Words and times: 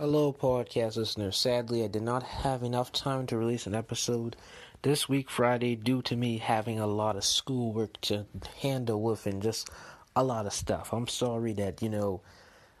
Hello, 0.00 0.32
podcast 0.32 0.96
listeners. 0.96 1.36
Sadly, 1.36 1.84
I 1.84 1.86
did 1.86 2.00
not 2.00 2.22
have 2.22 2.62
enough 2.62 2.90
time 2.90 3.26
to 3.26 3.36
release 3.36 3.66
an 3.66 3.74
episode 3.74 4.34
this 4.80 5.10
week, 5.10 5.28
Friday, 5.28 5.76
due 5.76 6.00
to 6.00 6.16
me 6.16 6.38
having 6.38 6.80
a 6.80 6.86
lot 6.86 7.16
of 7.16 7.24
schoolwork 7.24 8.00
to 8.00 8.24
handle 8.62 9.02
with 9.02 9.26
and 9.26 9.42
just 9.42 9.68
a 10.16 10.24
lot 10.24 10.46
of 10.46 10.54
stuff. 10.54 10.94
I'm 10.94 11.06
sorry 11.06 11.52
that, 11.52 11.82
you 11.82 11.90
know, 11.90 12.22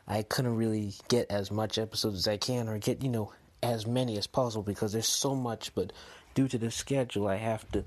I 0.08 0.22
couldn't 0.22 0.56
really 0.56 0.94
get 1.08 1.30
as 1.30 1.50
much 1.50 1.76
episodes 1.76 2.20
as 2.20 2.26
I 2.26 2.38
can 2.38 2.70
or 2.70 2.78
get, 2.78 3.02
you 3.02 3.10
know, 3.10 3.34
as 3.62 3.86
many 3.86 4.16
as 4.16 4.26
possible 4.26 4.62
because 4.62 4.94
there's 4.94 5.06
so 5.06 5.34
much, 5.34 5.74
but 5.74 5.92
due 6.32 6.48
to 6.48 6.56
the 6.56 6.70
schedule, 6.70 7.28
I 7.28 7.36
have 7.36 7.70
to 7.72 7.84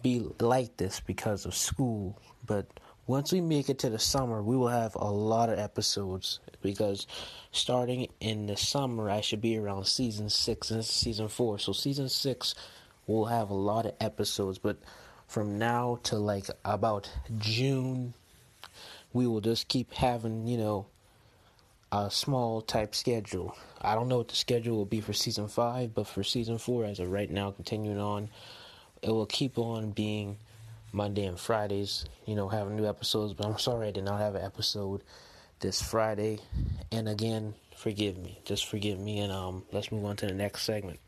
be 0.00 0.26
like 0.40 0.78
this 0.78 0.98
because 0.98 1.44
of 1.44 1.54
school. 1.54 2.18
But 2.46 2.68
once 3.06 3.32
we 3.32 3.40
make 3.40 3.68
it 3.68 3.80
to 3.80 3.90
the 3.90 3.98
summer, 3.98 4.42
we 4.42 4.56
will 4.56 4.68
have 4.68 4.94
a 4.94 5.10
lot 5.10 5.48
of 5.48 5.58
episodes 5.58 6.40
because 6.62 7.06
starting 7.50 8.08
in 8.20 8.46
the 8.46 8.56
summer, 8.56 9.10
I 9.10 9.20
should 9.20 9.40
be 9.40 9.58
around 9.58 9.86
season 9.86 10.30
six 10.30 10.70
and 10.70 10.84
season 10.84 11.28
four. 11.28 11.58
So 11.58 11.72
season 11.72 12.08
six 12.08 12.54
will 13.06 13.26
have 13.26 13.50
a 13.50 13.54
lot 13.54 13.86
of 13.86 13.94
episodes, 14.00 14.58
but 14.58 14.78
from 15.26 15.58
now 15.58 15.98
to 16.04 16.16
like 16.16 16.46
about 16.64 17.10
June, 17.38 18.14
we 19.12 19.26
will 19.26 19.40
just 19.40 19.66
keep 19.68 19.92
having 19.92 20.46
you 20.46 20.58
know 20.58 20.86
a 21.90 22.10
small 22.10 22.62
type 22.62 22.94
schedule. 22.94 23.56
I 23.80 23.94
don't 23.94 24.08
know 24.08 24.18
what 24.18 24.28
the 24.28 24.36
schedule 24.36 24.76
will 24.76 24.86
be 24.86 25.00
for 25.00 25.12
season 25.12 25.48
five, 25.48 25.92
but 25.92 26.06
for 26.06 26.22
season 26.22 26.56
four, 26.58 26.84
as 26.84 27.00
of 27.00 27.10
right 27.10 27.30
now, 27.30 27.50
continuing 27.50 28.00
on, 28.00 28.30
it 29.02 29.10
will 29.10 29.26
keep 29.26 29.58
on 29.58 29.90
being 29.90 30.38
Monday 30.92 31.24
and 31.24 31.40
Fridays, 31.40 32.04
you 32.26 32.34
know, 32.34 32.48
having 32.48 32.76
new 32.76 32.86
episodes. 32.86 33.32
But 33.32 33.46
I'm 33.46 33.58
sorry 33.58 33.88
I 33.88 33.90
did 33.90 34.04
not 34.04 34.20
have 34.20 34.34
an 34.34 34.44
episode 34.44 35.02
this 35.60 35.80
Friday. 35.80 36.38
And 36.90 37.08
again, 37.08 37.54
forgive 37.76 38.18
me. 38.18 38.40
Just 38.44 38.66
forgive 38.66 38.98
me. 38.98 39.20
And 39.20 39.32
um, 39.32 39.64
let's 39.72 39.90
move 39.90 40.04
on 40.04 40.16
to 40.16 40.26
the 40.26 40.34
next 40.34 40.62
segment. 40.62 41.00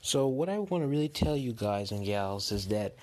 So, 0.00 0.28
what 0.28 0.48
I 0.48 0.58
want 0.58 0.82
to 0.84 0.88
really 0.88 1.08
tell 1.08 1.36
you 1.36 1.52
guys 1.52 1.90
and 1.90 2.04
gals 2.04 2.52
is 2.52 2.68
that, 2.68 2.94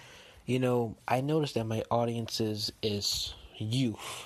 you 0.46 0.60
know, 0.60 0.96
I 1.08 1.22
noticed 1.22 1.56
that 1.56 1.66
my 1.66 1.84
audiences 1.92 2.72
is 2.82 3.34
youth. 3.58 4.26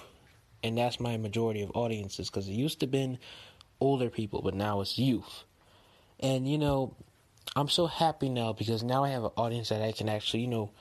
And 0.64 0.78
that's 0.78 1.00
my 1.00 1.18
majority 1.18 1.62
of 1.62 1.72
audiences 1.74 2.30
because 2.30 2.48
it 2.48 2.54
used 2.54 2.82
to 2.82 2.88
been 2.88 3.18
older 3.80 4.10
people, 4.10 4.42
but 4.42 4.54
now 4.54 4.82
it's 4.82 5.00
youth. 5.00 5.44
And, 6.20 6.50
you 6.50 6.58
know, 6.58 6.96
I'm 7.56 7.70
so 7.70 7.88
happy 7.88 8.30
now 8.30 8.54
because 8.54 8.84
now 8.84 9.04
I 9.04 9.10
have 9.10 9.24
an 9.24 9.32
audience 9.38 9.70
that 9.70 9.82
I 9.82 9.92
can 9.92 10.10
actually, 10.10 10.42
you 10.42 10.48
know, 10.48 10.72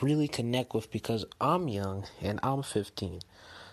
really 0.00 0.28
connect 0.28 0.74
with 0.74 0.90
because 0.90 1.24
I'm 1.40 1.68
young 1.68 2.06
and 2.20 2.40
I'm 2.42 2.62
15. 2.62 3.20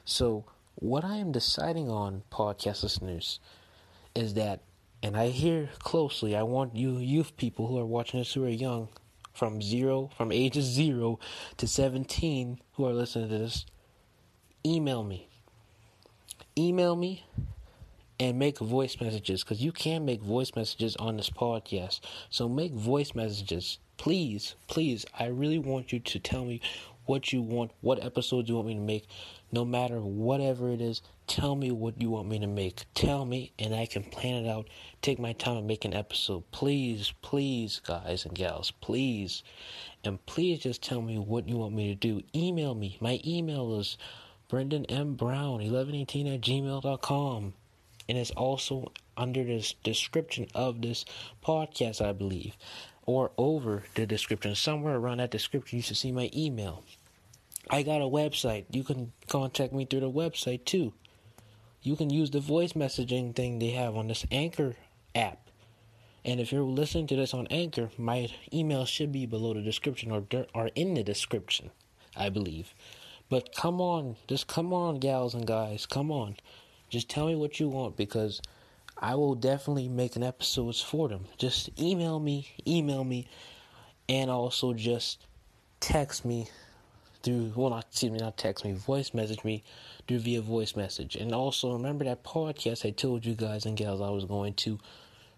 So, 0.06 0.46
what 0.76 1.06
I 1.06 1.18
am 1.18 1.32
deciding 1.32 1.90
on, 1.90 2.24
podcast 2.32 2.84
listeners, 2.84 3.40
is 4.16 4.34
that, 4.34 4.62
and 5.02 5.16
I 5.16 5.28
hear 5.28 5.70
closely, 5.80 6.36
I 6.36 6.44
want 6.44 6.76
you 6.76 6.98
youth 6.98 7.38
people 7.38 7.68
who 7.68 7.78
are 7.78 7.86
watching 7.86 8.20
this 8.20 8.34
who 8.34 8.44
are 8.46 8.50
young, 8.50 8.90
from 9.34 9.62
zero, 9.62 10.10
from 10.16 10.32
ages 10.32 10.66
zero 10.66 11.20
to 11.58 11.68
17, 11.68 12.60
who 12.74 12.86
are 12.86 12.94
listening 12.94 13.30
to 13.30 13.38
this, 13.38 13.66
email 14.66 15.04
me. 15.04 15.28
Email 16.58 16.96
me 16.96 17.26
and 18.24 18.40
make 18.40 18.58
voice 18.60 19.00
messages 19.02 19.44
because 19.44 19.62
you 19.62 19.72
can 19.72 20.06
make 20.06 20.22
voice 20.22 20.52
messages 20.56 20.96
on 20.96 21.18
this 21.18 21.30
podcast. 21.30 22.00
So 22.30 22.48
make 22.48 22.74
voice 22.74 23.14
messages 23.14 23.80
please, 23.98 24.56
please, 24.68 25.06
I 25.18 25.28
really 25.28 25.60
want 25.60 25.94
you 25.94 26.00
to 26.00 26.20
tell 26.20 26.46
me 26.46 26.62
what 27.06 27.32
you 27.32 27.42
want, 27.42 27.72
what 27.82 28.04
episodes 28.04 28.50
you 28.50 28.56
want 28.56 28.68
me 28.68 28.76
to 28.76 28.80
make, 28.80 29.08
no 29.52 29.66
matter 29.66 30.00
whatever 30.02 30.72
it 30.72 30.82
is. 30.82 31.02
Tell 31.26 31.56
me 31.56 31.72
what 31.72 32.02
you 32.02 32.10
want 32.10 32.28
me 32.28 32.40
to 32.40 32.48
make. 32.48 32.84
Tell 32.96 33.26
me, 33.26 33.54
and 33.58 33.74
I 33.74 33.86
can 33.86 34.04
plan 34.04 34.46
it 34.46 34.50
out. 34.50 34.68
Take 35.02 35.20
my 35.20 35.34
time 35.34 35.58
and 35.58 35.68
make 35.68 35.86
an 35.86 35.94
episode. 35.94 36.44
Please, 36.52 37.14
please, 37.22 37.80
guys 37.80 38.26
and 38.26 38.36
gals, 38.36 38.72
please. 38.72 39.44
And 40.04 40.26
please 40.26 40.60
just 40.60 40.82
tell 40.84 41.02
me 41.02 41.18
what 41.18 41.48
you 41.48 41.58
want 41.58 41.74
me 41.74 41.88
to 41.88 41.96
do. 41.96 42.22
Email 42.36 42.76
me. 42.76 42.98
My 43.00 43.22
email 43.26 43.80
is 43.80 43.98
Brendan 44.50 44.86
M. 44.88 45.14
Brown, 45.14 45.60
1118 45.60 46.28
at 46.28 46.42
gmail.com. 46.42 47.54
And 48.10 48.18
it's 48.18 48.32
also 48.32 48.92
under 49.16 49.44
the 49.44 49.74
description 49.84 50.48
of 50.54 50.82
this 50.82 51.06
podcast, 51.44 52.06
I 52.06 52.12
believe 52.12 52.56
or 53.06 53.32
over 53.38 53.84
the 53.96 54.06
description. 54.06 54.56
Somewhere 54.56 54.96
around 54.96 55.18
that 55.18 55.32
description, 55.32 55.78
you 55.78 55.84
should 55.84 55.98
see 55.98 56.12
my 56.12 56.30
email. 56.34 56.84
I 57.70 57.84
got 57.84 58.02
a 58.02 58.06
website. 58.06 58.66
You 58.72 58.84
can 58.84 59.12
contact 59.28 59.74
me 59.74 59.86
through 59.86 60.02
the 60.02 60.12
website 60.12 60.66
too. 60.66 60.94
You 61.82 61.96
can 61.96 62.10
use 62.10 62.32
the 62.32 62.40
voice 62.40 62.74
messaging 62.74 63.36
thing 63.36 63.60
they 63.60 63.72
have 63.72 63.96
on 63.96 64.08
this 64.08 64.26
Anchor 64.32 64.76
app. 65.16 65.50
And 66.26 66.40
if 66.40 66.52
you're 66.54 66.64
listening 66.64 67.08
to 67.08 67.18
this 67.18 67.34
on 67.34 67.48
Anchor, 67.48 67.90
my 67.98 68.30
email 68.54 68.86
should 68.86 69.12
be 69.12 69.26
below 69.26 69.54
the 69.54 69.62
description 69.62 70.12
or 70.12 70.24
or 70.54 70.70
in 70.76 70.94
the 70.94 71.04
description, 71.04 71.72
I 72.16 72.30
believe. 72.30 72.74
But 73.30 73.54
come 73.54 73.82
on, 73.82 74.16
just 74.28 74.48
come 74.48 74.74
on, 74.74 75.00
gals 75.00 75.34
and 75.34 75.46
guys, 75.46 75.86
come 75.86 76.12
on. 76.12 76.38
Just 76.94 77.10
tell 77.10 77.26
me 77.26 77.34
what 77.34 77.60
you 77.60 77.70
want 77.70 77.98
because 77.98 78.40
I 79.00 79.16
will 79.16 79.34
definitely 79.34 79.90
make 79.90 80.16
an 80.16 80.22
episodes 80.22 80.80
for 80.80 81.10
them. 81.10 81.26
Just 81.40 81.72
email 81.82 82.20
me, 82.20 82.50
email 82.68 83.04
me, 83.04 83.26
and 84.08 84.30
also 84.30 84.74
just 84.74 85.26
text 85.80 86.24
me 86.24 86.50
through 87.24 87.52
well 87.56 87.72
not 87.72 87.88
excuse 87.90 88.12
me, 88.12 88.20
not 88.20 88.38
text 88.38 88.64
me, 88.64 88.74
voice 88.74 89.12
message 89.12 89.44
me 89.44 89.64
through 90.08 90.20
via 90.20 90.40
voice 90.40 90.76
message. 90.76 91.16
And 91.16 91.34
also 91.34 91.74
remember 91.74 92.06
that 92.06 92.24
podcast 92.24 92.86
I 92.86 92.92
told 92.92 93.26
you 93.26 93.34
guys 93.34 93.66
and 93.66 93.76
gals 93.76 94.00
I 94.00 94.12
was 94.12 94.26
going 94.26 94.54
to 94.54 94.78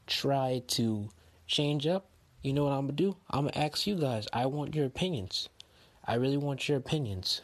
try 0.07 0.61
to 0.67 1.07
change 1.47 1.87
up. 1.87 2.07
You 2.41 2.51
know 2.51 2.65
what 2.65 2.73
I'm 2.73 2.87
gonna 2.87 2.97
do? 2.97 3.15
I'm 3.29 3.45
gonna 3.45 3.57
ask 3.57 3.87
you 3.87 3.95
guys. 3.95 4.27
I 4.33 4.47
want 4.47 4.75
your 4.75 4.87
opinions. 4.87 5.47
I 6.03 6.15
really 6.15 6.35
want 6.35 6.67
your 6.67 6.77
opinions. 6.77 7.39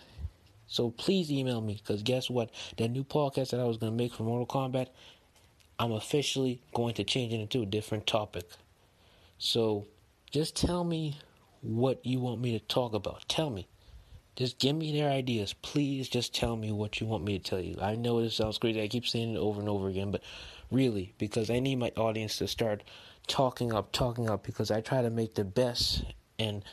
So 0.72 0.90
please 0.90 1.32
email 1.32 1.60
me 1.60 1.82
because 1.84 2.02
guess 2.02 2.30
what? 2.30 2.50
That 2.78 2.90
new 2.90 3.04
podcast 3.04 3.52
that 3.52 3.60
I 3.60 3.66
was 3.66 3.78
gonna 3.78 3.92
make 3.92 4.14
for 4.14 4.24
Mortal 4.24 4.48
Kombat 4.48 4.88
I'm 5.82 5.94
officially 5.94 6.62
going 6.76 6.94
to 6.94 7.04
change 7.04 7.34
it 7.34 7.40
into 7.40 7.64
a 7.64 7.66
different 7.66 8.06
topic. 8.06 8.48
So 9.40 9.88
just 10.30 10.56
tell 10.56 10.84
me 10.84 11.18
what 11.62 12.06
you 12.06 12.20
want 12.20 12.40
me 12.40 12.52
to 12.52 12.64
talk 12.64 12.94
about. 12.94 13.28
Tell 13.28 13.50
me. 13.50 13.68
Just 14.36 14.60
give 14.60 14.76
me 14.76 14.92
their 14.94 15.10
ideas. 15.10 15.54
Please 15.54 16.08
just 16.08 16.36
tell 16.36 16.56
me 16.56 16.72
what 16.72 17.02
you 17.02 17.08
want 17.08 17.24
me 17.24 17.40
to 17.40 17.44
tell 17.44 17.60
you. 17.60 17.78
I 17.82 17.96
know 17.96 18.22
this 18.22 18.36
sounds 18.36 18.60
crazy. 18.60 18.80
I 18.80 18.88
keep 18.88 19.08
saying 19.08 19.34
it 19.34 19.40
over 19.40 19.60
and 19.60 19.68
over 19.68 19.88
again, 19.88 20.12
but 20.12 20.22
really, 20.70 21.16
because 21.18 21.50
I 21.50 21.60
need 21.60 21.78
my 21.78 21.92
audience 21.98 22.38
to 22.38 22.48
start 22.48 22.84
talking 23.26 23.74
up, 23.74 23.92
talking 23.92 24.30
up, 24.30 24.46
because 24.46 24.70
I 24.70 24.82
try 24.82 25.02
to 25.02 25.10
make 25.10 25.34
the 25.34 25.44
best 25.44 26.04
and 26.38 26.64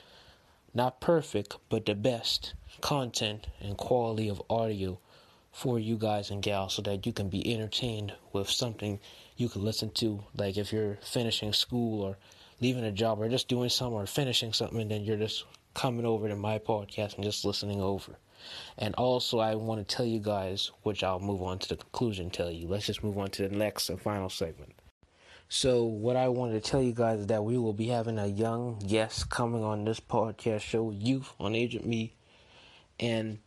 not 0.75 1.01
perfect, 1.01 1.57
but 1.69 1.87
the 1.87 1.95
best 1.95 2.55
content 2.81 3.47
and 3.61 3.77
quality 3.77 4.29
of 4.29 4.43
audio 4.49 4.99
for 5.53 5.79
you 5.79 5.97
guys 5.97 6.31
and 6.31 6.43
gals 6.43 6.75
so 6.75 6.83
that 6.83 7.05
you 7.07 7.13
can 7.13 7.29
be 7.29 7.53
entertained 7.53 8.13
with 8.33 8.49
something 8.49 9.01
you 9.37 9.49
can 9.49 9.65
listen 9.65 9.91
to. 9.91 10.23
Like 10.37 10.57
if 10.57 10.73
you're 10.73 10.99
finishing 11.03 11.53
school 11.53 12.03
or 12.03 12.19
leaving 12.61 12.85
a 12.85 12.93
job 12.93 13.21
or 13.21 13.29
just 13.29 13.49
doing 13.49 13.69
something 13.69 13.97
or 13.97 14.07
finishing 14.07 14.53
something, 14.53 14.81
and 14.81 14.91
then 14.91 15.03
you're 15.03 15.17
just 15.17 15.45
coming 15.75 16.07
over 16.07 16.29
to 16.29 16.37
my 16.37 16.59
podcast 16.59 17.15
and 17.15 17.25
just 17.25 17.45
listening 17.45 17.81
over. 17.81 18.19
And 18.79 18.95
also, 18.95 19.41
I 19.41 19.57
want 19.57 19.87
to 19.87 19.97
tell 19.97 20.07
you 20.07 20.21
guys, 20.21 20.71
which 20.83 21.03
I'll 21.03 21.19
move 21.19 21.43
on 21.43 21.59
to 21.59 21.69
the 21.69 21.77
conclusion, 21.77 22.31
tell 22.31 22.51
you. 22.51 22.69
Let's 22.69 22.87
just 22.87 23.03
move 23.03 23.19
on 23.19 23.31
to 23.33 23.49
the 23.49 23.55
next 23.55 23.91
and 23.91 24.01
final 24.01 24.31
segment. 24.31 24.78
So, 25.51 25.85
what 25.85 26.17
I 26.17 26.29
wanted 26.29 26.63
to 26.63 26.71
tell 26.71 26.83
you 26.83 26.93
guys 26.93 27.21
is 27.21 27.27
that 27.29 27.43
we 27.43 27.57
will 27.57 27.73
be 27.73 27.87
having 27.87 28.19
a 28.19 28.27
young 28.27 28.79
guest 28.87 29.31
coming 29.31 29.65
on 29.65 29.87
this 29.87 29.99
podcast 29.99 30.61
show, 30.61 30.91
Youth 30.91 31.33
on 31.41 31.55
Agent 31.55 31.87
Me. 31.87 32.13
And 33.01 33.39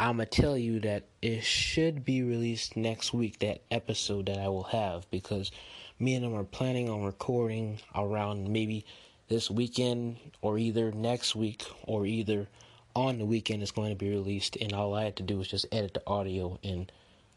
I'm 0.00 0.16
going 0.16 0.28
to 0.28 0.42
tell 0.42 0.58
you 0.58 0.80
that 0.80 1.04
it 1.22 1.44
should 1.44 2.04
be 2.04 2.24
released 2.24 2.76
next 2.76 3.14
week, 3.14 3.38
that 3.38 3.62
episode 3.70 4.26
that 4.26 4.40
I 4.40 4.48
will 4.48 4.64
have, 4.64 5.08
because 5.12 5.52
me 6.00 6.16
and 6.16 6.24
him 6.24 6.34
are 6.34 6.42
planning 6.42 6.90
on 6.90 7.04
recording 7.04 7.78
around 7.94 8.48
maybe 8.48 8.84
this 9.28 9.48
weekend 9.48 10.16
or 10.42 10.58
either 10.58 10.90
next 10.90 11.36
week 11.36 11.64
or 11.84 12.06
either 12.06 12.48
on 12.96 13.18
the 13.18 13.24
weekend 13.24 13.62
it's 13.62 13.70
going 13.70 13.90
to 13.90 13.96
be 13.96 14.10
released. 14.10 14.56
And 14.56 14.72
all 14.72 14.94
I 14.94 15.04
had 15.04 15.16
to 15.16 15.22
do 15.22 15.38
was 15.38 15.46
just 15.46 15.66
edit 15.70 15.94
the 15.94 16.02
audio 16.08 16.58
and, 16.64 16.90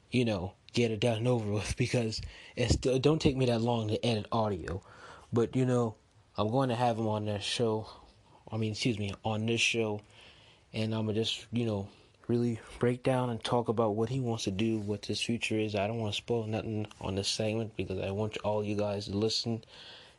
you 0.09 0.25
know, 0.25 0.53
get 0.73 0.91
it 0.91 0.99
done 0.99 1.17
and 1.17 1.27
over 1.27 1.51
with 1.51 1.75
because 1.77 2.21
it's, 2.55 2.75
it 2.85 3.01
don't 3.01 3.21
take 3.21 3.37
me 3.37 3.45
that 3.45 3.61
long 3.61 3.89
to 3.89 4.05
edit 4.05 4.27
audio. 4.31 4.81
But, 5.31 5.55
you 5.55 5.65
know, 5.65 5.95
I'm 6.37 6.49
going 6.49 6.69
to 6.69 6.75
have 6.75 6.97
him 6.97 7.07
on 7.07 7.25
that 7.25 7.43
show. 7.43 7.87
I 8.51 8.57
mean, 8.57 8.71
excuse 8.71 8.97
me, 8.97 9.13
on 9.23 9.45
this 9.45 9.61
show. 9.61 10.01
And 10.73 10.93
I'm 10.93 11.07
to 11.07 11.13
just, 11.13 11.45
you 11.51 11.65
know, 11.65 11.87
really 12.27 12.59
break 12.77 13.03
down 13.03 13.29
and 13.29 13.43
talk 13.43 13.69
about 13.69 13.95
what 13.95 14.09
he 14.09 14.19
wants 14.19 14.43
to 14.43 14.51
do, 14.51 14.79
what 14.79 15.05
his 15.05 15.19
future 15.19 15.57
is. 15.57 15.75
I 15.75 15.87
don't 15.87 15.99
want 15.99 16.13
to 16.13 16.17
spoil 16.17 16.45
nothing 16.45 16.87
on 17.01 17.15
this 17.15 17.27
segment 17.27 17.75
because 17.75 17.99
I 17.99 18.11
want 18.11 18.37
all 18.37 18.63
you 18.63 18.75
guys 18.75 19.05
to 19.05 19.17
listen. 19.17 19.63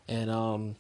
And 0.08 0.28
um, 0.30 0.76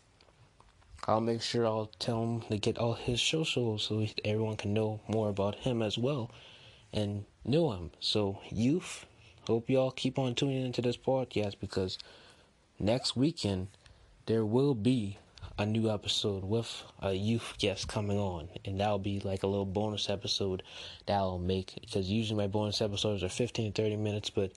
I'll 1.06 1.20
make 1.20 1.40
sure 1.40 1.66
I'll 1.66 1.90
tell 1.98 2.22
him 2.22 2.40
to 2.42 2.58
get 2.58 2.78
all 2.78 2.94
his 2.94 3.22
socials 3.22 3.84
so 3.84 4.04
everyone 4.24 4.56
can 4.56 4.74
know 4.74 5.00
more 5.08 5.28
about 5.28 5.54
him 5.54 5.82
as 5.82 5.96
well 5.96 6.30
and 6.92 7.24
know 7.44 7.72
him. 7.72 7.92
So, 8.00 8.40
youth 8.50 9.06
hope 9.50 9.68
y'all 9.68 9.90
keep 9.90 10.16
on 10.16 10.32
tuning 10.32 10.64
into 10.64 10.80
this 10.80 10.96
podcast 10.96 11.56
because 11.58 11.98
next 12.78 13.16
weekend 13.16 13.66
there 14.26 14.44
will 14.44 14.76
be 14.76 15.18
a 15.58 15.66
new 15.66 15.90
episode 15.90 16.44
with 16.44 16.84
a 17.00 17.14
youth 17.14 17.54
guest 17.58 17.88
coming 17.88 18.16
on, 18.16 18.48
and 18.64 18.78
that'll 18.78 19.00
be 19.00 19.18
like 19.18 19.42
a 19.42 19.48
little 19.48 19.66
bonus 19.66 20.08
episode 20.08 20.62
that'll 21.06 21.40
make 21.40 21.74
because 21.80 22.08
usually 22.08 22.36
my 22.36 22.46
bonus 22.46 22.80
episodes 22.80 23.24
are 23.24 23.28
15 23.28 23.72
to 23.72 23.82
30 23.82 23.96
minutes, 23.96 24.30
but 24.30 24.52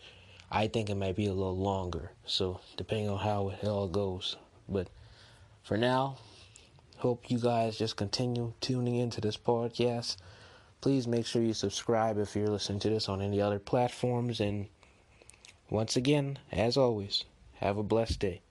I 0.52 0.68
think 0.68 0.92
it 0.92 0.96
might 0.96 1.16
be 1.16 1.26
a 1.26 1.34
little 1.34 1.58
longer. 1.58 2.12
So 2.28 2.60
depending 2.78 3.10
on 3.10 3.18
how 3.18 3.50
it 3.50 3.68
all 3.68 3.88
goes, 3.88 4.36
but 4.70 4.90
for 5.64 5.76
now, 5.76 6.18
hope 6.98 7.32
you 7.32 7.40
guys 7.40 7.80
just 7.80 7.96
continue 7.96 8.54
tuning 8.62 8.98
into 8.98 9.22
this 9.22 9.38
podcast. 9.38 10.18
Please 10.82 11.08
make 11.08 11.26
sure 11.26 11.42
you 11.42 11.56
subscribe 11.56 12.20
if 12.20 12.36
you're 12.36 12.48
listening 12.48 12.80
to 12.82 12.90
this 12.90 13.10
on 13.10 13.24
any 13.24 13.42
other 13.42 13.58
platforms. 13.58 14.40
And 14.40 14.68
once 15.70 15.96
again, 15.96 16.40
as 16.52 16.78
always, 16.78 17.24
have 17.56 17.78
a 17.78 17.84
blessed 17.84 18.20
day. 18.20 18.42